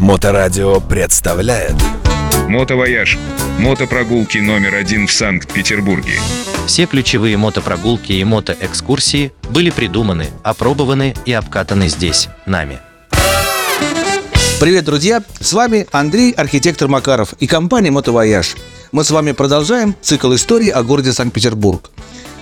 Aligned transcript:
Моторадио 0.00 0.80
представляет 0.80 1.74
Мотовояж. 2.48 3.18
Мотопрогулки 3.58 4.38
номер 4.38 4.76
один 4.76 5.06
в 5.06 5.12
Санкт-Петербурге. 5.12 6.14
Все 6.66 6.86
ключевые 6.86 7.36
мотопрогулки 7.36 8.12
и 8.12 8.24
мотоэкскурсии 8.24 9.30
были 9.50 9.68
придуманы, 9.68 10.28
опробованы 10.42 11.14
и 11.26 11.34
обкатаны 11.34 11.88
здесь, 11.88 12.30
нами. 12.46 12.78
Привет, 14.58 14.86
друзья! 14.86 15.22
С 15.38 15.52
вами 15.52 15.86
Андрей, 15.92 16.32
архитектор 16.32 16.88
Макаров 16.88 17.34
и 17.34 17.46
компания 17.46 17.90
«Мотовояж». 17.90 18.56
Мы 18.92 19.04
с 19.04 19.10
вами 19.10 19.32
продолжаем 19.32 19.94
цикл 20.00 20.34
истории 20.34 20.70
о 20.70 20.82
городе 20.82 21.12
Санкт-Петербург. 21.12 21.90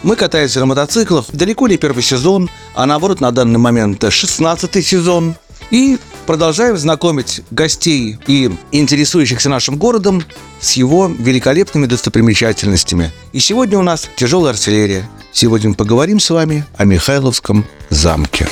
Мы 0.04 0.14
катаемся 0.14 0.60
на 0.60 0.66
мотоциклах 0.66 1.26
далеко 1.32 1.66
не 1.66 1.76
первый 1.76 2.04
сезон, 2.04 2.48
а 2.76 2.86
наоборот 2.86 3.20
на 3.20 3.32
данный 3.32 3.58
момент 3.58 4.04
16 4.08 4.86
сезон. 4.86 5.34
И 5.70 5.98
продолжаем 6.26 6.76
знакомить 6.78 7.42
гостей 7.50 8.18
и 8.26 8.50
интересующихся 8.72 9.48
нашим 9.48 9.76
городом 9.76 10.24
с 10.60 10.72
его 10.72 11.08
великолепными 11.08 11.86
достопримечательностями. 11.86 13.12
И 13.32 13.40
сегодня 13.40 13.78
у 13.78 13.82
нас 13.82 14.08
тяжелая 14.16 14.52
артиллерия. 14.52 15.08
Сегодня 15.32 15.70
мы 15.70 15.74
поговорим 15.74 16.20
с 16.20 16.30
вами 16.30 16.64
о 16.76 16.84
Михайловском 16.84 17.66
замке. 17.90 18.48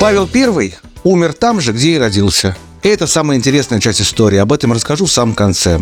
Павел 0.00 0.28
I 0.32 0.74
умер 1.04 1.34
там 1.34 1.60
же, 1.60 1.72
где 1.72 1.96
и 1.96 1.98
родился. 1.98 2.56
И 2.82 2.88
это 2.88 3.06
самая 3.06 3.36
интересная 3.36 3.80
часть 3.80 4.00
истории. 4.00 4.38
Об 4.38 4.52
этом 4.52 4.72
расскажу 4.72 5.06
в 5.06 5.12
самом 5.12 5.34
конце. 5.34 5.80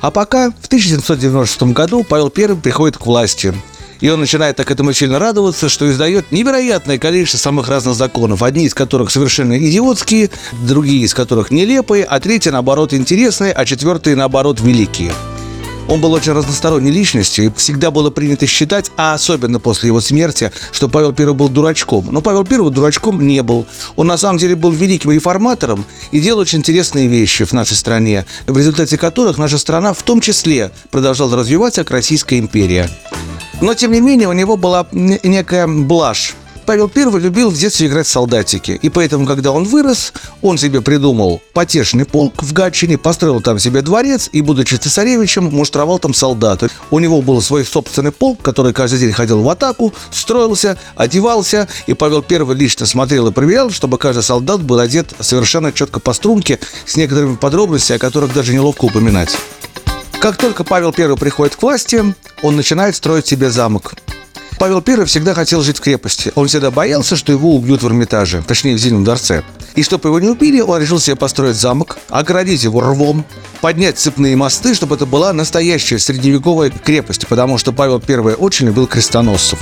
А 0.00 0.10
пока 0.10 0.50
в 0.50 0.66
1796 0.66 1.62
году 1.74 2.04
Павел 2.04 2.32
I 2.34 2.56
приходит 2.56 2.96
к 2.96 3.06
власти. 3.06 3.54
И 4.00 4.08
он 4.08 4.20
начинает 4.20 4.56
так 4.56 4.70
этому 4.70 4.92
сильно 4.92 5.18
радоваться, 5.18 5.68
что 5.68 5.90
издает 5.90 6.32
невероятное 6.32 6.98
количество 6.98 7.38
самых 7.38 7.68
разных 7.68 7.94
законов, 7.94 8.42
одни 8.42 8.64
из 8.64 8.74
которых 8.74 9.10
совершенно 9.10 9.58
идиотские, 9.58 10.30
другие 10.66 11.02
из 11.04 11.14
которых 11.14 11.50
нелепые, 11.50 12.04
а 12.04 12.20
третьи, 12.20 12.50
наоборот, 12.50 12.94
интересные, 12.94 13.52
а 13.52 13.64
четвертые, 13.64 14.16
наоборот, 14.16 14.60
великие. 14.60 15.12
Он 15.88 16.00
был 16.00 16.12
очень 16.12 16.32
разносторонней 16.32 16.90
личностью, 16.90 17.46
и 17.46 17.50
всегда 17.56 17.90
было 17.90 18.10
принято 18.10 18.46
считать, 18.46 18.90
а 18.96 19.14
особенно 19.14 19.58
после 19.58 19.88
его 19.88 20.00
смерти, 20.00 20.52
что 20.72 20.88
Павел 20.88 21.14
I 21.16 21.32
был 21.32 21.48
дурачком. 21.48 22.06
Но 22.10 22.20
Павел 22.20 22.46
I 22.48 22.70
дурачком 22.70 23.26
не 23.26 23.42
был. 23.42 23.66
Он 23.96 24.06
на 24.06 24.16
самом 24.16 24.38
деле 24.38 24.54
был 24.54 24.70
великим 24.70 25.10
реформатором 25.10 25.84
и 26.12 26.20
делал 26.20 26.40
очень 26.40 26.60
интересные 26.60 27.08
вещи 27.08 27.44
в 27.44 27.52
нашей 27.52 27.76
стране, 27.76 28.24
в 28.46 28.56
результате 28.56 28.98
которых 28.98 29.38
наша 29.38 29.58
страна 29.58 29.92
в 29.92 30.02
том 30.02 30.20
числе 30.20 30.70
продолжала 30.90 31.36
развиваться 31.36 31.82
как 31.82 31.90
Российская 31.90 32.38
империя. 32.38 32.88
Но, 33.60 33.74
тем 33.74 33.92
не 33.92 34.00
менее, 34.00 34.28
у 34.28 34.32
него 34.32 34.56
была 34.56 34.86
некая 34.92 35.66
блажь 35.66 36.34
Павел 36.66 36.90
I 36.94 37.20
любил 37.20 37.50
в 37.50 37.56
детстве 37.56 37.88
играть 37.88 38.06
в 38.06 38.10
солдатики, 38.10 38.78
и 38.80 38.88
поэтому, 38.88 39.26
когда 39.26 39.52
он 39.52 39.64
вырос, 39.64 40.12
он 40.42 40.58
себе 40.58 40.80
придумал 40.80 41.42
потешный 41.52 42.04
полк 42.04 42.42
в 42.42 42.52
Гатчине, 42.52 42.98
построил 42.98 43.40
там 43.40 43.58
себе 43.58 43.82
дворец 43.82 44.28
и, 44.32 44.40
будучи 44.40 44.76
цесаревичем, 44.76 45.44
муштровал 45.44 45.98
там 45.98 46.14
солдаты. 46.14 46.68
У 46.90 46.98
него 46.98 47.22
был 47.22 47.42
свой 47.42 47.64
собственный 47.64 48.12
полк, 48.12 48.42
который 48.42 48.72
каждый 48.72 49.00
день 49.00 49.12
ходил 49.12 49.42
в 49.42 49.48
атаку, 49.48 49.92
строился, 50.10 50.78
одевался, 50.96 51.68
и 51.86 51.94
Павел 51.94 52.24
I 52.28 52.54
лично 52.54 52.86
смотрел 52.86 53.28
и 53.28 53.32
проверял, 53.32 53.70
чтобы 53.70 53.98
каждый 53.98 54.22
солдат 54.22 54.62
был 54.62 54.78
одет 54.78 55.12
совершенно 55.20 55.72
четко 55.72 56.00
по 56.00 56.12
струнке, 56.12 56.58
с 56.86 56.96
некоторыми 56.96 57.36
подробностями, 57.36 57.96
о 57.96 58.00
которых 58.00 58.32
даже 58.32 58.52
неловко 58.52 58.84
упоминать. 58.84 59.36
Как 60.20 60.36
только 60.36 60.64
Павел 60.64 60.94
I 60.96 61.16
приходит 61.16 61.56
к 61.56 61.62
власти, 61.62 62.14
он 62.42 62.56
начинает 62.56 62.94
строить 62.94 63.26
себе 63.26 63.50
замок. 63.50 63.94
Павел 64.60 64.84
I 64.86 65.06
всегда 65.06 65.32
хотел 65.32 65.62
жить 65.62 65.78
в 65.78 65.80
крепости. 65.80 66.32
Он 66.34 66.46
всегда 66.46 66.70
боялся, 66.70 67.16
что 67.16 67.32
его 67.32 67.56
убьют 67.56 67.82
в 67.82 67.86
Эрмитаже, 67.86 68.44
точнее 68.46 68.74
в 68.74 68.78
Зимнем 68.78 69.04
дворце. 69.04 69.42
И 69.74 69.82
чтобы 69.82 70.10
его 70.10 70.20
не 70.20 70.28
убили, 70.28 70.60
он 70.60 70.78
решил 70.78 71.00
себе 71.00 71.16
построить 71.16 71.56
замок, 71.56 71.96
оградить 72.10 72.62
его 72.62 72.82
рвом, 72.82 73.24
поднять 73.62 73.98
цепные 73.98 74.36
мосты, 74.36 74.74
чтобы 74.74 74.96
это 74.96 75.06
была 75.06 75.32
настоящая 75.32 75.98
средневековая 75.98 76.68
крепость, 76.68 77.26
потому 77.26 77.56
что 77.56 77.72
Павел 77.72 78.02
I 78.06 78.34
очень 78.34 78.66
любил 78.66 78.86
крестоносцев. 78.86 79.58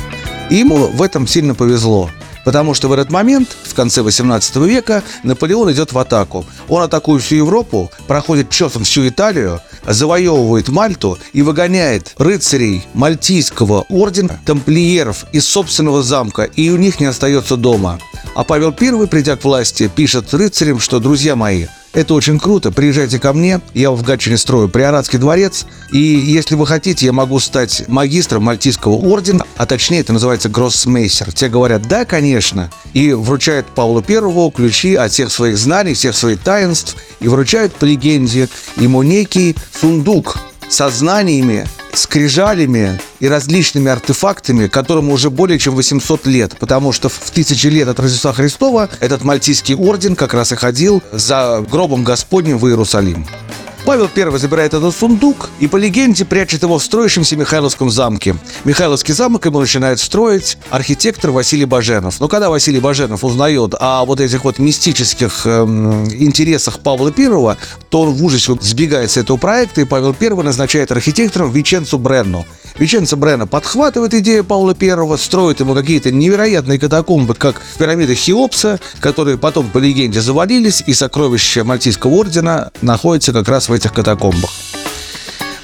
И 0.50 0.56
ему 0.56 0.89
в 0.89 1.01
этом 1.01 1.28
сильно 1.28 1.55
повезло. 1.55 2.11
Потому 2.45 2.75
что 2.75 2.89
в 2.89 2.93
этот 2.93 3.12
момент, 3.12 3.51
в 3.62 3.75
конце 3.75 4.03
18 4.03 4.56
века, 4.56 5.05
Наполеон 5.22 5.71
идет 5.71 5.93
в 5.93 5.99
атаку. 5.99 6.45
Он 6.67 6.83
атакует 6.83 7.22
всю 7.22 7.37
Европу, 7.37 7.89
проходит 8.09 8.51
чесом 8.51 8.83
всю 8.83 9.06
Италию, 9.06 9.61
завоевывает 9.87 10.69
Мальту 10.69 11.19
и 11.33 11.43
выгоняет 11.43 12.15
рыцарей 12.19 12.87
Мальтийского 12.94 13.87
ордена, 13.89 14.41
тамплиеров 14.44 15.27
из 15.33 15.47
собственного 15.47 16.03
замка, 16.03 16.44
и 16.44 16.71
у 16.71 16.77
них 16.77 17.00
не 17.00 17.06
остается 17.06 17.56
дома. 17.56 17.99
А 18.34 18.44
Павел 18.44 18.75
I, 18.78 19.06
придя 19.06 19.37
к 19.37 19.44
власти, 19.44 19.91
пишет 19.94 20.33
рыцарям, 20.33 20.78
что, 20.78 21.00
друзья 21.00 21.37
мои, 21.37 21.66
это 21.93 22.15
очень 22.15 22.38
круто. 22.38 22.71
Приезжайте 22.71 23.19
ко 23.19 23.32
мне. 23.32 23.60
Я 23.75 23.91
в 23.91 24.03
Гатчине 24.03 24.37
строю 24.37 24.69
Приоратский 24.69 25.19
дворец. 25.19 25.66
И 25.93 25.99
если 25.99 26.54
вы 26.54 26.66
хотите, 26.66 27.06
я 27.06 27.12
могу 27.12 27.38
стать 27.41 27.84
магистром 27.88 28.44
Мальтийского 28.44 28.93
ордена. 28.93 29.44
А 29.56 29.66
точнее, 29.66 30.00
это 30.00 30.12
называется 30.12 30.48
гроссмейстер. 30.48 31.32
Те 31.32 31.48
говорят, 31.48 31.88
да, 31.88 32.04
конечно. 32.04 32.71
И 32.93 33.12
вручают 33.12 33.66
Павлу 33.66 34.03
Первому 34.03 34.50
ключи 34.50 34.94
от 34.94 35.12
всех 35.12 35.32
своих 35.32 35.56
знаний, 35.56 35.94
всех 35.94 36.16
своих 36.16 36.41
таинств. 36.41 36.97
И 37.21 37.28
вручают 37.28 37.75
по 37.75 37.84
легенде 37.84 38.48
ему 38.77 39.03
некий 39.03 39.56
сундук 39.81 40.38
со 40.69 40.91
знаниями 40.91 41.67
скрижалями 41.93 43.01
и 43.21 43.29
различными 43.29 43.91
артефактами, 43.91 44.69
которым 44.69 45.11
уже 45.11 45.31
более 45.31 45.59
чем 45.59 45.75
800 45.75 46.27
лет, 46.27 46.56
потому 46.59 46.93
что 46.93 47.09
в 47.09 47.31
тысячи 47.31 47.67
лет 47.67 47.89
от 47.89 47.99
Рождества 47.99 48.33
Христова 48.33 48.89
этот 49.01 49.25
мальтийский 49.25 49.75
орден 49.75 50.15
как 50.15 50.34
раз 50.34 50.53
и 50.53 50.57
ходил 50.57 51.03
за 51.12 51.65
гробом 51.69 52.05
Господним 52.05 52.59
в 52.59 52.67
Иерусалим. 52.69 53.27
Павел 53.84 54.11
I 54.15 54.39
забирает 54.39 54.75
этот 54.75 54.94
сундук 54.94 55.50
и, 55.61 55.66
по 55.66 55.77
легенде, 55.77 56.25
прячет 56.25 56.62
его 56.62 56.78
в 56.78 56.83
строящемся 56.83 57.37
Михайловском 57.37 57.91
замке. 57.91 58.37
Михайловский 58.65 59.15
замок 59.15 59.47
ему 59.47 59.61
начинает 59.61 60.00
строить 60.00 60.59
архитектор 60.71 61.31
Василий 61.31 61.65
Баженов. 61.65 62.21
Но 62.21 62.28
когда 62.28 62.50
Василий 62.50 62.81
Баженов 62.81 63.25
узнает 63.25 63.75
о 63.78 64.05
вот 64.05 64.21
этих 64.21 64.44
вот 64.44 64.59
мистических 64.59 65.47
эм, 65.47 66.05
интересах 66.12 66.81
Павла 66.81 67.12
I, 67.16 67.56
то 67.89 68.03
он 68.03 68.12
в 68.12 68.25
ужасе 68.25 68.56
сбегает 68.61 69.11
с 69.11 69.16
этого 69.16 69.37
проекта, 69.37 69.81
и 69.81 69.84
Павел 69.84 70.15
I 70.21 70.28
назначает 70.43 70.93
архитектором 70.93 71.50
Веченцу 71.50 71.99
Бренну. 71.99 72.45
Веченцо 72.78 73.16
Брена 73.16 73.47
подхватывает 73.47 74.15
идею 74.15 74.44
Павла 74.44 74.77
I, 74.81 75.19
строит 75.19 75.61
ему 75.61 75.75
какие-то 75.75 76.12
невероятные 76.12 76.78
катакомбы, 76.78 77.34
как 77.34 77.61
пирамиды 77.77 78.15
Хеопса, 78.15 78.78
которые 79.00 79.37
потом, 79.37 79.69
по 79.71 79.78
легенде, 79.78 80.21
завалились, 80.21 80.83
и 80.87 80.94
сокровища 80.94 81.65
Мальтийского 81.65 82.12
ордена 82.12 82.71
находятся 82.81 83.33
как 83.33 83.49
раз 83.49 83.69
в 83.69 83.72
этих 83.72 83.93
катакомбах. 83.93 84.50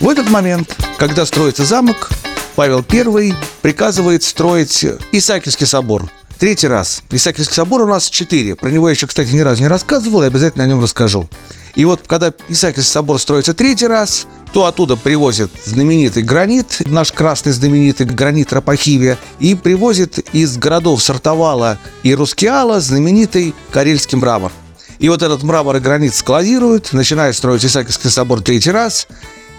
В 0.01 0.09
этот 0.09 0.29
момент, 0.29 0.77
когда 0.99 1.25
строится 1.25 1.65
замок, 1.65 2.11
Павел 2.57 2.85
I 2.91 3.35
приказывает 3.63 4.23
строить 4.23 4.85
Исаакиевский 5.13 5.67
собор. 5.67 6.11
Третий 6.39 6.67
раз. 6.67 7.03
Исаакиевский 7.11 7.55
собор 7.55 7.83
у 7.83 7.87
нас 7.87 8.11
четыре. 8.11 8.57
Про 8.57 8.71
него 8.71 8.89
я 8.89 8.95
еще, 8.95 9.07
кстати, 9.07 9.31
ни 9.31 9.41
разу 9.41 9.63
не 9.63 9.69
рассказывал, 9.69 10.25
и 10.25 10.27
обязательно 10.27 10.65
о 10.65 10.67
нем 10.67 10.83
расскажу. 10.83 11.29
И 11.75 11.85
вот 11.85 12.03
когда 12.07 12.33
Исаакиевский 12.49 12.93
собор 12.93 13.19
строится 13.19 13.55
третий 13.55 13.87
раз, 13.87 14.27
то 14.53 14.67
оттуда 14.67 14.97
привозят 14.97 15.51
знаменитый 15.65 16.23
гранит, 16.23 16.83
наш 16.87 17.11
красный 17.11 17.53
знаменитый 17.53 18.07
гранит 18.07 18.53
Рапахивия, 18.53 19.19
и 19.41 19.55
привозят 19.55 20.19
из 20.33 20.57
городов 20.57 21.03
Сартовала 21.03 21.79
и 22.05 22.15
Рускеала 22.15 22.81
знаменитый 22.81 23.55
карельский 23.73 24.17
мрамор. 24.17 24.53
И 25.01 25.09
вот 25.09 25.23
этот 25.23 25.43
мрамор 25.43 25.77
и 25.77 25.81
гранит 25.81 26.15
складируют, 26.15 26.93
начинают 26.93 27.37
строить 27.37 27.65
Исаакиевский 27.65 28.11
собор 28.11 28.41
третий 28.41 28.71
раз, 28.71 29.09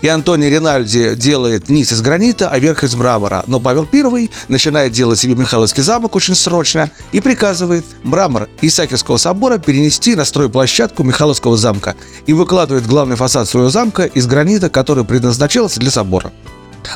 и 0.06 0.08
Антоний 0.08 0.52
Ринальди 0.52 1.16
делает 1.16 1.68
низ 1.68 1.92
из 1.92 2.00
гранита, 2.04 2.48
а 2.50 2.60
верх 2.60 2.84
из 2.84 2.94
мрамора. 2.94 3.44
Но 3.48 3.60
Павел 3.60 3.88
I 3.92 4.30
начинает 4.50 4.92
делать 4.92 5.18
себе 5.18 5.34
Михайловский 5.34 5.82
замок 5.82 6.16
очень 6.16 6.36
срочно 6.36 6.92
и 7.12 7.22
приказывает 7.22 7.84
мрамор 8.04 8.48
Исаакиевского 8.62 9.18
собора 9.18 9.58
перенести 9.58 10.14
на 10.14 10.24
стройплощадку 10.24 11.02
Михайловского 11.02 11.58
замка 11.58 11.96
и 12.28 12.34
выкладывает 12.34 12.86
главный 12.86 13.16
фасад 13.16 13.50
своего 13.50 13.70
замка 13.70 14.04
из 14.04 14.28
гранита, 14.28 14.70
который 14.70 15.06
предназначался 15.06 15.80
для 15.80 15.90
собора. 15.90 16.32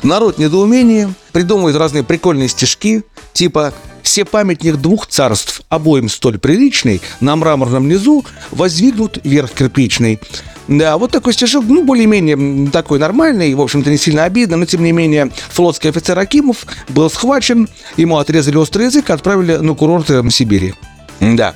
Народ 0.03 0.37
недоумение, 0.37 1.11
придумывает 1.31 1.77
разные 1.77 2.03
прикольные 2.03 2.47
стишки, 2.47 3.03
типа 3.33 3.73
«Все 4.03 4.25
памятник 4.25 4.77
двух 4.77 5.07
царств, 5.07 5.61
обоим 5.69 6.09
столь 6.09 6.39
приличный, 6.39 7.01
на 7.19 7.35
мраморном 7.35 7.87
низу 7.87 8.25
воздвигнут 8.51 9.19
верх 9.23 9.51
кирпичный». 9.51 10.19
Да, 10.67 10.99
вот 10.99 11.11
такой 11.11 11.33
стишок, 11.33 11.65
ну, 11.67 11.83
более-менее 11.83 12.69
такой 12.69 12.99
нормальный, 12.99 13.51
в 13.55 13.61
общем-то, 13.61 13.89
не 13.89 13.97
сильно 13.97 14.25
обидно, 14.25 14.55
но, 14.55 14.65
тем 14.65 14.83
не 14.83 14.91
менее, 14.91 15.31
флотский 15.49 15.89
офицер 15.89 16.17
Акимов 16.19 16.67
был 16.89 17.09
схвачен, 17.09 17.67
ему 17.97 18.17
отрезали 18.17 18.55
острый 18.55 18.85
язык 18.85 19.09
отправили 19.09 19.55
на 19.55 19.73
курорты 19.73 20.29
Сибири. 20.29 20.75
Да. 21.19 21.55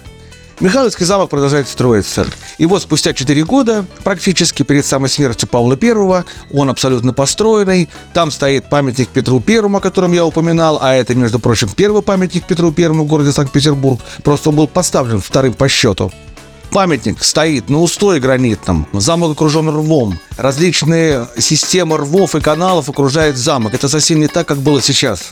Михайловский 0.63 1.05
замок 1.05 1.29
продолжает 1.29 1.67
строиться. 1.67 2.25
И 2.57 2.65
вот 2.65 2.81
спустя 2.81 3.11
4 3.11 3.43
года, 3.43 3.85
практически 4.05 4.63
перед 4.63 4.85
самой 4.85 5.09
смертью 5.09 5.49
Павла 5.49 5.77
I, 5.79 6.23
он 6.53 6.69
абсолютно 6.69 7.11
построенный. 7.11 7.89
Там 8.13 8.31
стоит 8.31 8.69
памятник 8.69 9.09
Петру 9.09 9.41
Первому, 9.41 9.79
о 9.79 9.81
котором 9.81 10.13
я 10.13 10.25
упоминал, 10.25 10.79
а 10.81 10.93
это, 10.93 11.15
между 11.15 11.39
прочим, 11.39 11.67
первый 11.67 12.01
памятник 12.01 12.45
Петру 12.47 12.71
Первому 12.71 13.03
в 13.03 13.07
городе 13.07 13.33
Санкт-Петербург. 13.33 13.99
Просто 14.23 14.51
он 14.51 14.55
был 14.55 14.67
поставлен 14.67 15.19
вторым 15.19 15.53
по 15.53 15.67
счету. 15.67 16.13
Памятник 16.71 17.21
стоит 17.21 17.69
на 17.69 17.81
устое 17.81 18.21
гранитном, 18.21 18.87
замок 18.93 19.33
окружен 19.33 19.67
рвом, 19.67 20.17
различные 20.37 21.27
системы 21.37 21.97
рвов 21.97 22.35
и 22.35 22.39
каналов 22.39 22.87
окружают 22.87 23.35
замок. 23.35 23.73
Это 23.73 23.89
совсем 23.89 24.21
не 24.21 24.27
так, 24.27 24.47
как 24.47 24.59
было 24.59 24.81
сейчас 24.81 25.29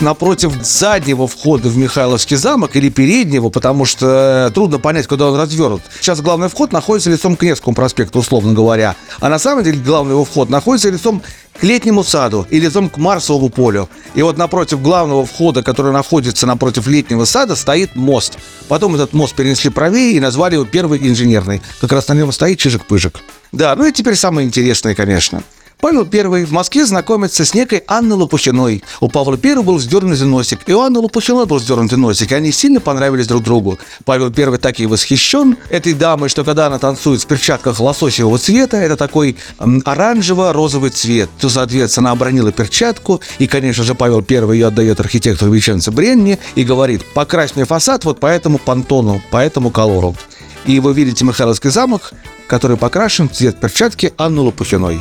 напротив 0.00 0.52
заднего 0.62 1.26
входа 1.26 1.68
в 1.68 1.76
Михайловский 1.76 2.36
замок 2.36 2.76
или 2.76 2.88
переднего, 2.88 3.48
потому 3.48 3.84
что 3.84 4.48
э, 4.48 4.54
трудно 4.54 4.78
понять, 4.78 5.06
куда 5.06 5.26
он 5.30 5.38
развернут. 5.38 5.82
Сейчас 6.00 6.20
главный 6.20 6.48
вход 6.48 6.72
находится 6.72 7.10
лицом 7.10 7.36
к 7.36 7.42
Невскому 7.42 7.74
проспекту, 7.74 8.18
условно 8.18 8.52
говоря. 8.52 8.96
А 9.20 9.28
на 9.28 9.38
самом 9.38 9.64
деле 9.64 9.78
главный 9.78 10.12
его 10.12 10.24
вход 10.24 10.50
находится 10.50 10.90
лицом 10.90 11.22
к 11.58 11.62
летнему 11.62 12.04
саду 12.04 12.46
и 12.50 12.60
лицом 12.60 12.90
к 12.90 12.98
Марсовому 12.98 13.48
полю. 13.48 13.88
И 14.14 14.22
вот 14.22 14.36
напротив 14.36 14.82
главного 14.82 15.24
входа, 15.24 15.62
который 15.62 15.92
находится 15.92 16.46
напротив 16.46 16.86
летнего 16.86 17.24
сада, 17.24 17.56
стоит 17.56 17.96
мост. 17.96 18.38
Потом 18.68 18.94
этот 18.94 19.12
мост 19.12 19.34
перенесли 19.34 19.70
правее 19.70 20.16
и 20.16 20.20
назвали 20.20 20.54
его 20.54 20.64
Первый 20.64 20.98
инженерный. 21.08 21.62
Как 21.80 21.92
раз 21.92 22.08
на 22.08 22.14
нем 22.14 22.32
стоит 22.32 22.58
Чижик-Пыжик. 22.58 23.16
Да, 23.52 23.74
ну 23.76 23.86
и 23.86 23.92
теперь 23.92 24.16
самое 24.16 24.46
интересное, 24.46 24.94
конечно. 24.94 25.42
Павел 25.78 26.08
I 26.10 26.44
в 26.44 26.52
Москве 26.52 26.86
знакомится 26.86 27.44
с 27.44 27.52
некой 27.52 27.84
Анной 27.86 28.16
Лопухиной. 28.16 28.82
У 29.00 29.08
Павла 29.08 29.38
I 29.42 29.62
был 29.62 29.78
сдернутый 29.78 30.26
носик, 30.26 30.60
и 30.66 30.72
у 30.72 30.80
Анны 30.80 31.00
Лопухиной 31.00 31.44
был 31.44 31.60
сдернутый 31.60 31.98
носик, 31.98 32.32
и 32.32 32.34
они 32.34 32.50
сильно 32.50 32.80
понравились 32.80 33.26
друг 33.26 33.44
другу. 33.44 33.78
Павел 34.04 34.32
I 34.34 34.58
так 34.58 34.80
и 34.80 34.86
восхищен 34.86 35.58
этой 35.68 35.92
дамой, 35.92 36.30
что 36.30 36.44
когда 36.44 36.66
она 36.66 36.78
танцует 36.78 37.22
в 37.22 37.26
перчатках 37.26 37.78
лососевого 37.78 38.38
цвета, 38.38 38.78
это 38.78 38.96
такой 38.96 39.36
оранжево-розовый 39.58 40.90
цвет, 40.90 41.28
то, 41.38 41.50
соответственно, 41.50 42.10
она 42.10 42.12
обронила 42.12 42.52
перчатку, 42.52 43.20
и, 43.38 43.46
конечно 43.46 43.84
же, 43.84 43.94
Павел 43.94 44.24
I 44.28 44.54
ее 44.54 44.68
отдает 44.68 44.98
архитектору 44.98 45.52
Веченце 45.52 45.90
Бренни 45.90 46.38
и 46.54 46.64
говорит, 46.64 47.04
покрась 47.12 47.54
мне 47.54 47.66
фасад 47.66 48.04
вот 48.04 48.18
по 48.18 48.26
этому 48.26 48.58
понтону, 48.58 49.20
по 49.30 49.38
этому 49.38 49.70
колору. 49.70 50.16
И 50.64 50.80
вы 50.80 50.94
видите 50.94 51.24
Михайловский 51.24 51.70
замок, 51.70 52.12
который 52.48 52.76
покрашен 52.76 53.28
в 53.28 53.32
цвет 53.32 53.60
перчатки 53.60 54.14
Анны 54.16 54.40
Лопухиной. 54.40 55.00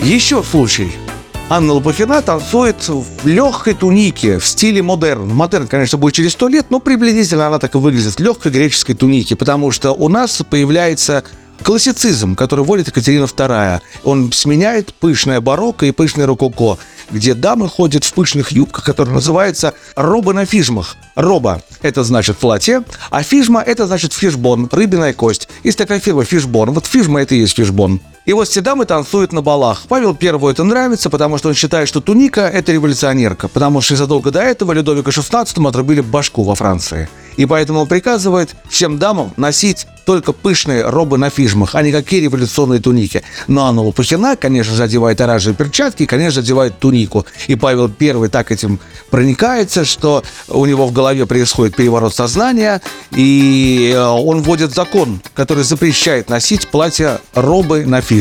Еще 0.00 0.42
случай. 0.42 0.92
Анна 1.48 1.72
Лопухина 1.72 2.20
танцует 2.20 2.76
в 2.88 3.26
легкой 3.26 3.74
тунике 3.74 4.38
в 4.38 4.46
стиле 4.46 4.82
модерн. 4.82 5.28
Модерн, 5.28 5.66
конечно, 5.66 5.96
будет 5.96 6.14
через 6.14 6.32
сто 6.32 6.48
лет, 6.48 6.66
но 6.70 6.80
приблизительно 6.80 7.46
она 7.46 7.58
так 7.58 7.74
и 7.74 7.78
выглядит 7.78 8.14
в 8.14 8.20
легкой 8.20 8.52
греческой 8.52 8.94
тунике, 8.94 9.36
потому 9.36 9.70
что 9.70 9.92
у 9.92 10.08
нас 10.08 10.42
появляется 10.48 11.24
классицизм, 11.62 12.34
который 12.34 12.64
вводит 12.64 12.88
Екатерина 12.88 13.24
II. 13.24 13.80
Он 14.04 14.32
сменяет 14.32 14.92
пышное 14.94 15.40
барокко 15.40 15.86
и 15.86 15.92
пышное 15.92 16.26
рококо, 16.26 16.78
где 17.10 17.32
дамы 17.34 17.68
ходят 17.68 18.04
в 18.04 18.12
пышных 18.12 18.52
юбках, 18.52 18.84
которые 18.84 19.14
называются 19.14 19.72
роба 19.94 20.34
на 20.34 20.44
фижмах. 20.44 20.96
Роба– 21.14 21.62
это 21.82 22.04
значит 22.04 22.36
платье, 22.36 22.84
а 23.10 23.22
фижма– 23.22 23.62
это 23.66 23.86
значит 23.86 24.12
фишбон, 24.12 24.68
рыбиная 24.70 25.14
кость. 25.14 25.48
Есть 25.64 25.78
такая 25.78 26.00
фирма 26.00 26.24
фишбон. 26.24 26.72
Вот 26.72 26.86
фижма– 26.86 27.20
это 27.22 27.34
и 27.34 27.38
есть 27.38 27.56
фишбон. 27.56 28.00
И 28.26 28.32
вот 28.32 28.48
все 28.48 28.60
дамы 28.60 28.86
танцуют 28.86 29.32
на 29.32 29.40
балах. 29.40 29.82
Павел 29.88 30.12
Первому 30.12 30.48
это 30.48 30.64
нравится, 30.64 31.10
потому 31.10 31.38
что 31.38 31.48
он 31.48 31.54
считает, 31.54 31.86
что 31.88 32.00
туника– 32.00 32.40
это 32.52 32.72
революционерка, 32.72 33.46
потому 33.46 33.80
что 33.80 33.94
задолго 33.94 34.32
до 34.32 34.40
этого 34.40 34.72
Людовика 34.72 35.12
XVI 35.12 35.68
отрубили 35.68 36.00
башку 36.00 36.42
во 36.42 36.56
Франции. 36.56 37.08
И 37.36 37.46
поэтому 37.46 37.80
он 37.80 37.86
приказывает 37.86 38.56
всем 38.68 38.98
дамам 38.98 39.32
носить 39.36 39.86
только 40.06 40.32
пышные 40.32 40.88
робы 40.88 41.18
на 41.18 41.30
фижмах, 41.30 41.74
а 41.74 41.82
никакие 41.82 42.22
революционные 42.22 42.80
туники. 42.80 43.22
Но 43.48 43.66
Анна 43.66 43.82
Лопухина, 43.82 44.36
конечно 44.36 44.74
же, 44.74 44.82
одевает 44.82 45.20
оранжевые 45.20 45.56
перчатки 45.56 46.04
и, 46.04 46.06
конечно 46.06 46.40
одевает 46.40 46.78
тунику. 46.78 47.26
И 47.48 47.56
Павел 47.56 47.90
I 48.00 48.28
так 48.28 48.52
этим 48.52 48.78
проникается, 49.10 49.84
что 49.84 50.22
у 50.48 50.64
него 50.64 50.86
в 50.86 50.92
голове 50.92 51.26
происходит 51.26 51.76
переворот 51.76 52.14
сознания, 52.14 52.80
и 53.10 53.92
э, 53.94 54.00
он 54.00 54.42
вводит 54.42 54.72
закон, 54.72 55.20
который 55.34 55.64
запрещает 55.64 56.30
носить 56.30 56.68
платья 56.68 57.20
робы 57.34 57.84
на 57.84 58.00
фижмах. 58.00 58.15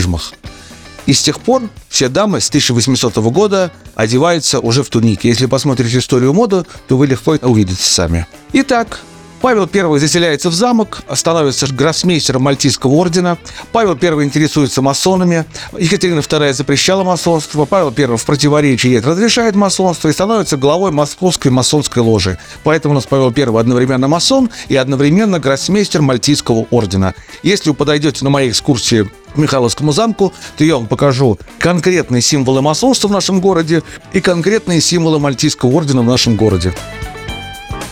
И 1.06 1.14
с 1.14 1.22
тех 1.22 1.40
пор 1.40 1.70
все 1.88 2.10
дамы 2.10 2.42
с 2.42 2.50
1800 2.50 3.16
года 3.18 3.72
одеваются 3.94 4.60
уже 4.60 4.84
в 4.84 4.90
туники. 4.90 5.28
Если 5.28 5.46
посмотрите 5.46 6.00
историю 6.00 6.34
моды, 6.34 6.66
то 6.88 6.98
вы 6.98 7.08
легко 7.08 7.38
увидите 7.42 7.84
сами. 7.84 8.26
Итак, 8.54 9.02
Павел 9.46 9.70
I 9.72 10.00
заселяется 10.00 10.50
в 10.50 10.56
замок, 10.56 11.04
становится 11.14 11.72
гроссмейстером 11.72 12.42
Мальтийского 12.42 12.94
ордена. 12.94 13.38
Павел 13.72 13.92
I 13.92 14.26
интересуется 14.26 14.82
масонами. 14.82 15.46
Екатерина 15.78 16.22
II 16.22 16.52
запрещала 16.52 17.04
масонство. 17.04 17.66
Павел 17.66 17.94
I 17.96 18.18
в 18.18 18.26
противоречии 18.26 18.88
ей 18.88 19.02
разрешает 19.02 19.54
масонство 19.54 20.08
и 20.08 20.14
становится 20.14 20.58
главой 20.58 20.90
Московской 20.90 21.52
масонской 21.52 22.02
ложи. 22.02 22.40
Поэтому 22.64 22.94
у 22.94 22.96
нас 22.96 23.06
Павел 23.06 23.32
I 23.38 23.60
одновременно 23.60 24.08
масон 24.08 24.50
и 24.68 24.76
одновременно 24.76 25.40
гроссмейстер 25.40 26.02
Мальтийского 26.02 26.66
ордена. 26.72 27.14
Если 27.44 27.70
вы 27.70 27.76
подойдете 27.76 28.24
на 28.24 28.32
моей 28.32 28.50
экскурсии 28.50 29.04
к 29.36 29.38
Михайловскому 29.38 29.92
замку, 29.92 30.34
то 30.58 30.64
я 30.64 30.78
вам 30.78 30.88
покажу 30.88 31.38
конкретные 31.60 32.24
символы 32.24 32.64
масонства 32.64 33.10
в 33.10 33.12
нашем 33.12 33.42
городе 33.42 33.84
и 34.12 34.22
конкретные 34.22 34.82
символы 34.82 35.20
Мальтийского 35.20 35.70
ордена 35.70 36.02
в 36.02 36.06
нашем 36.06 36.36
городе. 36.36 36.74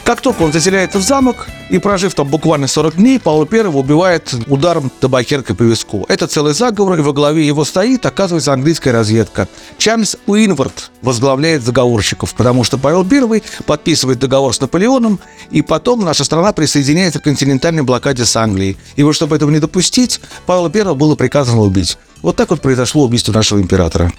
Как 0.03 0.19
только 0.19 0.41
он 0.41 0.51
заселяется 0.51 1.00
в 1.00 1.01
замок, 1.01 1.47
и 1.69 1.79
прожив 1.79 2.13
там 2.13 2.27
буквально 2.27 2.67
40 2.67 2.97
дней, 2.97 3.19
Павла 3.19 3.47
I 3.50 3.67
убивает 3.67 4.35
ударом 4.47 4.91
табакеркой 5.00 5.55
по 5.55 5.63
виску. 5.63 6.05
Это 6.09 6.27
целый 6.27 6.53
заговор, 6.53 7.00
и 7.00 7.01
во 7.01 7.13
главе 7.13 7.47
его 7.47 7.63
стоит, 7.63 8.05
оказывается, 8.05 8.51
английская 8.51 8.91
разведка. 8.91 9.47
Чарльз 9.77 10.17
Уинвард 10.27 10.91
возглавляет 11.01 11.63
заговорщиков, 11.63 12.33
потому 12.33 12.65
что 12.65 12.77
Павел 12.77 13.07
I 13.09 13.41
подписывает 13.65 14.19
договор 14.19 14.53
с 14.53 14.59
Наполеоном, 14.59 15.19
и 15.51 15.61
потом 15.61 16.03
наша 16.03 16.25
страна 16.25 16.51
присоединяется 16.51 17.19
к 17.19 17.23
континентальной 17.23 17.83
блокаде 17.83 18.25
с 18.25 18.35
Англией. 18.35 18.77
И 18.97 19.03
вот 19.03 19.15
чтобы 19.15 19.38
этого 19.38 19.51
не 19.51 19.59
допустить, 19.59 20.19
Павла 20.45 20.69
I 20.73 20.94
было 20.95 21.15
приказано 21.15 21.61
убить. 21.61 21.97
Вот 22.21 22.35
так 22.35 22.50
вот 22.50 22.61
произошло 22.61 23.05
убийство 23.05 23.31
нашего 23.31 23.61
императора. 23.61 24.11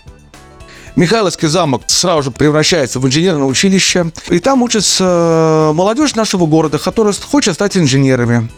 Михайловский 0.97 1.49
замок 1.49 1.83
сразу 1.89 2.23
же 2.23 2.31
превращается 2.31 3.01
в 3.01 3.07
инженерное 3.07 3.47
училище. 3.47 4.13
И 4.29 4.39
там 4.39 4.63
учится 4.63 5.05
э, 5.05 5.73
молодежь 5.75 6.15
нашего 6.15 6.47
города, 6.47 6.79
которая 6.79 7.13
хочет 7.13 7.55
стать 7.55 7.77
инженерами. 7.77 8.49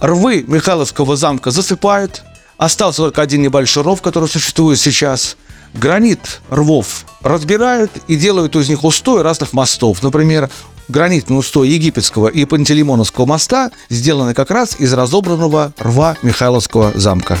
Рвы 0.00 0.44
Михайловского 0.46 1.16
замка 1.16 1.50
засыпают. 1.50 2.22
Остался 2.58 3.02
только 3.02 3.22
один 3.22 3.42
небольшой 3.42 3.82
ров, 3.82 4.02
который 4.02 4.28
существует 4.28 4.78
сейчас. 4.78 5.36
Гранит 5.72 6.40
рвов 6.50 7.06
разбирают 7.22 7.90
и 8.08 8.16
делают 8.16 8.54
из 8.56 8.68
них 8.68 8.84
устой 8.84 9.22
разных 9.22 9.54
мостов. 9.54 10.02
Например, 10.02 10.50
гранитный 10.88 11.38
устой 11.38 11.70
египетского 11.70 12.28
и 12.28 12.44
пантелеймоновского 12.44 13.24
моста 13.24 13.70
сделаны 13.88 14.34
как 14.34 14.50
раз 14.50 14.76
из 14.78 14.92
разобранного 14.92 15.72
рва 15.78 16.16
Михайловского 16.22 16.92
замка. 16.94 17.38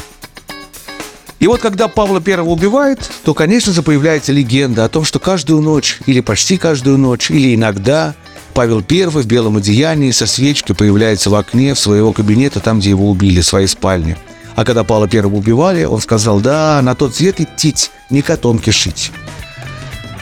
И 1.44 1.46
вот 1.46 1.60
когда 1.60 1.88
Павла 1.88 2.22
I 2.26 2.38
убивает, 2.38 3.00
то, 3.22 3.34
конечно 3.34 3.70
же, 3.70 3.82
появляется 3.82 4.32
легенда 4.32 4.86
о 4.86 4.88
том, 4.88 5.04
что 5.04 5.18
каждую 5.18 5.60
ночь, 5.60 5.98
или 6.06 6.20
почти 6.20 6.56
каждую 6.56 6.96
ночь, 6.96 7.30
или 7.30 7.54
иногда 7.54 8.14
Павел 8.54 8.82
I 8.90 9.08
в 9.08 9.26
белом 9.26 9.58
одеянии 9.58 10.10
со 10.10 10.24
свечкой 10.24 10.74
появляется 10.74 11.28
в 11.28 11.34
окне 11.34 11.74
в 11.74 11.78
своего 11.78 12.14
кабинета, 12.14 12.60
там, 12.60 12.80
где 12.80 12.88
его 12.88 13.10
убили, 13.10 13.42
в 13.42 13.44
своей 13.44 13.66
спальне. 13.66 14.16
А 14.56 14.64
когда 14.64 14.84
Павла 14.84 15.06
I 15.12 15.20
убивали, 15.20 15.84
он 15.84 16.00
сказал, 16.00 16.40
да, 16.40 16.80
на 16.80 16.94
тот 16.94 17.14
свет 17.14 17.38
идти, 17.42 17.74
не 18.08 18.22
котомки 18.22 18.70
шить. 18.70 19.12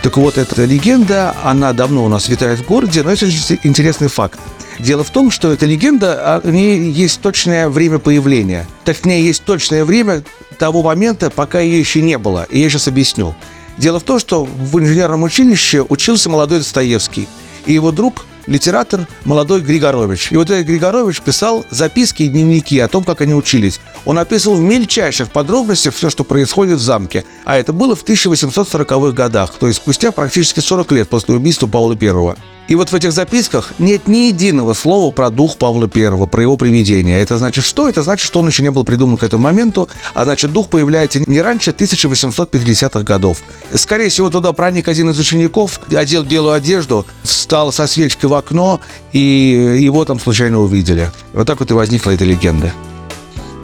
Так 0.02 0.16
вот, 0.16 0.38
эта 0.38 0.64
легенда, 0.64 1.36
она 1.44 1.72
давно 1.72 2.04
у 2.04 2.08
нас 2.08 2.28
витает 2.28 2.58
в 2.58 2.66
городе, 2.66 3.04
но 3.04 3.12
это 3.12 3.28
интересный 3.62 4.08
факт. 4.08 4.40
Дело 4.78 5.04
в 5.04 5.10
том, 5.10 5.30
что 5.30 5.52
эта 5.52 5.66
легенда, 5.66 6.36
о 6.36 6.50
ней 6.50 6.90
есть 6.90 7.20
точное 7.20 7.68
время 7.68 7.98
появления. 7.98 8.66
Точнее, 8.84 9.24
есть 9.24 9.44
точное 9.44 9.84
время 9.84 10.22
того 10.58 10.82
момента, 10.82 11.30
пока 11.30 11.60
ее 11.60 11.78
еще 11.78 12.02
не 12.02 12.18
было. 12.18 12.46
И 12.50 12.60
я 12.60 12.70
сейчас 12.70 12.88
объясню. 12.88 13.34
Дело 13.78 14.00
в 14.00 14.04
том, 14.04 14.18
что 14.18 14.44
в 14.44 14.78
инженерном 14.78 15.22
училище 15.22 15.82
учился 15.88 16.28
молодой 16.28 16.58
Достоевский. 16.58 17.28
И 17.66 17.72
его 17.72 17.90
друг 17.90 18.24
литератор 18.46 19.06
молодой 19.24 19.60
Григорович. 19.60 20.32
И 20.32 20.36
вот 20.36 20.50
этот 20.50 20.66
Григорович 20.66 21.20
писал 21.20 21.64
записки 21.70 22.24
и 22.24 22.28
дневники 22.28 22.78
о 22.78 22.88
том, 22.88 23.04
как 23.04 23.20
они 23.20 23.34
учились. 23.34 23.80
Он 24.04 24.18
описывал 24.18 24.56
в 24.56 24.60
мельчайших 24.60 25.30
подробностях 25.30 25.94
все, 25.94 26.10
что 26.10 26.24
происходит 26.24 26.78
в 26.78 26.82
замке. 26.82 27.24
А 27.44 27.56
это 27.56 27.72
было 27.72 27.94
в 27.94 28.04
1840-х 28.04 29.12
годах, 29.12 29.52
то 29.58 29.68
есть 29.68 29.80
спустя 29.80 30.12
практически 30.12 30.60
40 30.60 30.92
лет 30.92 31.08
после 31.08 31.34
убийства 31.34 31.66
Павла 31.66 31.96
I. 32.00 32.36
И 32.68 32.74
вот 32.74 32.90
в 32.90 32.94
этих 32.94 33.12
записках 33.12 33.72
нет 33.78 34.08
ни 34.08 34.28
единого 34.28 34.72
слова 34.74 35.10
про 35.10 35.30
дух 35.30 35.56
Павла 35.56 35.90
I, 35.92 36.26
про 36.26 36.42
его 36.42 36.56
привидение. 36.56 37.20
Это 37.20 37.36
значит 37.38 37.64
что? 37.64 37.88
Это 37.88 38.02
значит, 38.02 38.26
что 38.26 38.40
он 38.40 38.46
еще 38.46 38.62
не 38.62 38.70
был 38.70 38.84
придуман 38.84 39.16
к 39.16 39.24
этому 39.24 39.44
моменту, 39.44 39.88
а 40.14 40.24
значит, 40.24 40.52
дух 40.52 40.68
появляется 40.68 41.20
не 41.26 41.42
раньше 41.42 41.72
1850-х 41.72 43.02
годов. 43.02 43.38
Скорее 43.74 44.08
всего, 44.08 44.30
туда 44.30 44.52
проник 44.52 44.88
один 44.88 45.10
из 45.10 45.18
учеников, 45.18 45.80
одел 45.94 46.22
белую 46.22 46.54
одежду, 46.54 47.04
встал 47.22 47.72
со 47.72 47.86
свечкой 47.86 48.30
в 48.30 48.34
окно, 48.34 48.80
и 49.12 49.18
его 49.80 50.04
там 50.04 50.20
случайно 50.20 50.60
увидели. 50.60 51.10
Вот 51.32 51.46
так 51.46 51.60
вот 51.60 51.70
и 51.70 51.74
возникла 51.74 52.12
эта 52.12 52.24
легенда. 52.24 52.72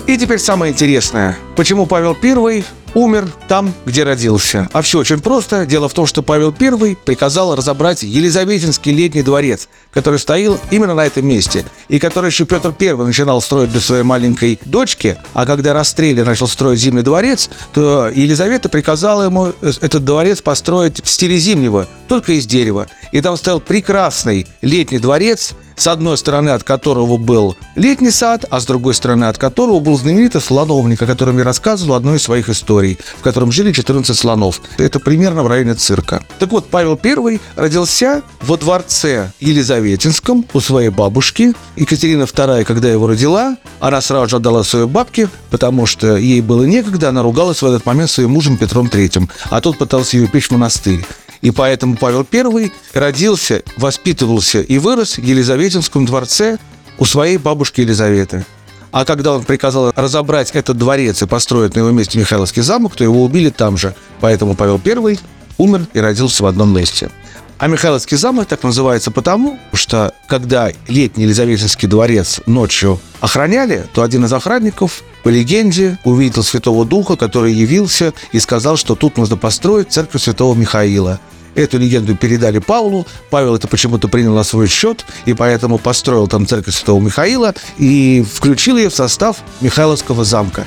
И 0.07 0.17
теперь 0.17 0.39
самое 0.39 0.73
интересное. 0.73 1.37
Почему 1.55 1.87
Павел 1.87 2.17
I 2.23 2.65
умер 2.95 3.29
там, 3.49 3.73
где 3.87 4.05
родился. 4.05 4.69
А 4.73 4.83
все 4.83 4.99
очень 4.99 5.21
просто. 5.21 5.67
Дело 5.67 5.89
в 5.89 5.95
том, 5.95 6.07
что 6.07 6.23
Павел 6.23 6.55
I 6.59 6.97
приказал 6.97 7.55
разобрать 7.55 8.03
Елизаветинский 8.03 8.93
летний 8.93 9.23
дворец, 9.23 9.69
который 9.93 10.19
стоял 10.19 10.59
именно 10.71 10.95
на 10.95 11.07
этом 11.07 11.27
месте, 11.27 11.65
и 11.89 11.99
который 11.99 12.31
еще 12.31 12.45
Петр 12.45 12.75
I 12.79 12.97
начинал 12.97 13.41
строить 13.41 13.71
для 13.71 13.81
своей 13.81 14.03
маленькой 14.03 14.59
дочки, 14.65 15.17
а 15.35 15.47
когда 15.47 15.73
Растрелли 15.73 16.23
начал 16.23 16.49
строить 16.49 16.81
Зимний 16.81 17.03
дворец, 17.03 17.51
то 17.73 18.09
Елизавета 18.09 18.69
приказала 18.69 19.25
ему 19.25 19.53
э, 19.61 19.73
этот 19.81 20.05
дворец 20.05 20.43
построить 20.43 21.05
в 21.05 21.09
стиле 21.09 21.39
Зимнего, 21.39 21.87
только 22.09 22.33
из 22.33 22.47
дерева. 22.47 22.87
И 23.13 23.21
там 23.21 23.37
стоял 23.37 23.61
прекрасный 23.61 24.47
летний 24.63 24.99
дворец, 24.99 25.55
с 25.79 25.87
одной 25.87 26.19
стороны 26.19 26.51
от 26.51 26.65
которого 26.65 27.17
был 27.17 27.57
летний 27.77 28.11
сад, 28.11 28.45
а 28.51 28.61
с 28.61 28.67
другой 28.67 28.95
стороны 28.95 29.25
от 29.25 29.39
которого 29.39 29.79
был 29.79 29.97
знаменитый 29.97 30.41
слоновник, 30.41 31.01
о 31.01 31.07
котором 31.07 31.39
я 31.39 31.45
рассказывал 31.45 31.95
одной 31.95 32.17
из 32.17 32.23
своих 32.25 32.49
историй, 32.49 32.99
в 33.19 33.23
котором 33.23 33.53
жили 33.53 33.73
14 33.73 34.17
слонов. 34.17 34.61
Это 34.77 34.99
примерно 34.99 35.45
в 35.45 35.47
районе 35.47 35.75
цирка. 35.75 36.23
Так 36.41 36.51
вот, 36.51 36.67
Павел 36.69 36.99
I 37.03 37.41
родился 37.55 38.23
во 38.43 38.57
дворце 38.57 39.33
Елизаветинском 39.41 40.45
у 40.53 40.61
своей 40.61 40.91
бабушки. 40.91 41.55
Екатерина 41.77 42.25
II, 42.25 42.65
когда 42.65 42.91
его 42.91 43.07
родила, 43.07 43.57
она 43.79 44.01
сразу 44.01 44.29
же 44.29 44.37
отдала 44.37 44.65
своей 44.65 44.87
бабке, 44.87 45.29
потому 45.51 45.87
что 45.87 46.17
ей 46.17 46.41
было 46.41 46.65
некогда, 46.65 47.11
она 47.11 47.23
ругалась 47.23 47.63
в 47.63 47.67
этот 47.67 47.87
момент 47.87 48.11
своим 48.11 48.31
мужем 48.31 48.57
Петром 48.57 48.89
III, 48.89 49.31
а 49.51 49.61
тот 49.61 49.79
пытался 49.79 50.17
ее 50.17 50.27
печь 50.27 50.49
в 50.49 50.51
монастырь. 50.51 51.05
И 51.41 51.51
поэтому 51.51 51.97
Павел 51.97 52.27
I 52.33 52.73
родился, 52.95 53.63
воспитывался 53.77 54.61
и 54.61 54.79
вырос 54.79 55.19
в 55.19 55.23
Елизаветинском 55.23 56.05
дворце 56.07 56.59
у 56.99 57.05
своей 57.05 57.39
бабушки 57.39 57.81
Елизаветы. 57.81 58.45
А 58.91 59.05
когда 59.05 59.35
он 59.35 59.45
приказал 59.45 59.93
разобрать 59.95 60.51
этот 60.53 60.79
дворец 60.79 61.23
и 61.23 61.27
построить 61.27 61.75
на 61.75 61.81
его 61.81 61.91
месте 61.91 62.19
Михайловский 62.19 62.63
замок, 62.63 62.97
то 62.97 63.05
его 63.05 63.23
убили 63.23 63.51
там 63.51 63.77
же. 63.77 63.95
Поэтому 64.21 64.55
Павел 64.55 64.81
I 64.85 65.19
умер 65.59 65.87
и 65.93 66.01
родился 66.01 66.43
в 66.43 66.47
одном 66.47 66.75
месте. 66.75 67.11
А 67.59 67.67
Михайловский 67.67 68.17
замок 68.17 68.47
так 68.47 68.63
называется 68.63 69.11
потому, 69.11 69.59
что 69.73 70.15
когда 70.29 70.71
летний 70.87 71.25
Елизаветинский 71.25 71.89
дворец 71.89 72.41
ночью 72.47 73.01
охраняли, 73.21 73.85
то 73.93 74.03
один 74.03 74.25
из 74.25 74.33
охранников 74.33 75.03
по 75.25 75.29
легенде 75.29 75.99
увидел 76.05 76.45
Святого 76.45 76.85
Духа, 76.85 77.17
который 77.17 77.53
явился 77.53 78.15
и 78.31 78.39
сказал, 78.39 78.77
что 78.77 78.95
тут 78.95 79.17
нужно 79.17 79.37
построить 79.37 79.91
церковь 79.91 80.23
Святого 80.23 80.55
Михаила. 80.55 81.19
Эту 81.57 81.79
легенду 81.79 82.15
передали 82.15 82.61
Павлу. 82.61 83.05
Павел 83.29 83.57
это 83.57 83.67
почему-то 83.67 84.07
принял 84.07 84.35
на 84.37 84.45
свой 84.45 84.69
счет, 84.69 85.05
и 85.27 85.35
поэтому 85.35 85.79
построил 85.79 86.29
там 86.29 86.47
церковь 86.47 86.77
Святого 86.77 87.01
Михаила 87.01 87.55
и 87.77 88.25
включил 88.33 88.77
ее 88.77 88.89
в 88.89 88.95
состав 88.95 89.39
Михайловского 89.61 90.25
замка. 90.25 90.65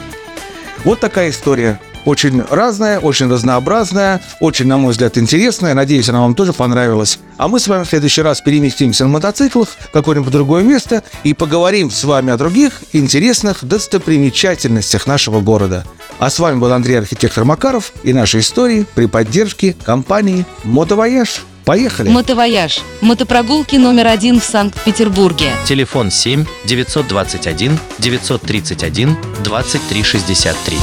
Вот 0.84 1.00
такая 1.00 1.30
история. 1.30 1.80
Очень 2.06 2.42
разная, 2.50 3.00
очень 3.00 3.30
разнообразная, 3.30 4.22
очень, 4.40 4.68
на 4.68 4.78
мой 4.78 4.92
взгляд, 4.92 5.18
интересная. 5.18 5.74
Надеюсь, 5.74 6.10
она 6.10 6.22
вам 6.22 6.36
тоже 6.36 6.54
понравилась. 6.54 7.20
А 7.38 7.48
мы 7.48 7.60
с 7.60 7.68
вами 7.68 7.84
в 7.84 7.90
следующий 7.90 8.22
раз 8.22 8.42
переместимся 8.42 9.06
на 9.06 9.12
мотоциклах 9.12 9.70
в 9.70 9.92
какое-нибудь 9.92 10.32
другое 10.32 10.64
место 10.64 11.04
и 11.24 11.34
поговорим 11.34 11.92
с 11.92 12.04
вами 12.04 12.32
о 12.32 12.38
других 12.38 12.82
интересных 12.94 13.64
достопримечательностях 13.64 15.08
нашего 15.08 15.42
города. 15.42 15.86
А 16.20 16.30
с 16.30 16.40
вами 16.40 16.60
был 16.60 16.72
Андрей 16.72 17.00
Архитектор 17.00 17.46
Макаров 17.46 17.94
и 18.04 18.14
наши 18.14 18.40
истории 18.40 18.86
при 18.96 19.06
поддержке 19.06 19.76
компании 19.84 20.46
«Мотовояж». 20.64 21.44
Поехали! 21.66 22.10
Мотовояж. 22.10 22.82
Мотопрогулки 23.02 23.76
номер 23.76 24.08
один 24.08 24.40
в 24.40 24.44
Санкт-Петербурге. 24.44 25.52
Телефон 25.66 26.10
7 26.10 26.46
921 26.66 27.80
931 28.00 29.18
2363. 29.44 30.78